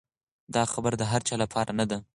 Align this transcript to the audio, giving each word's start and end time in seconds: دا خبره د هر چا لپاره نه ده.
دا 0.53 0.63
خبره 0.73 0.95
د 0.99 1.03
هر 1.11 1.21
چا 1.27 1.35
لپاره 1.43 1.71
نه 1.79 1.85
ده. 1.89 1.97